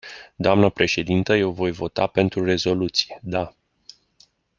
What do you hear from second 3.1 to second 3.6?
da.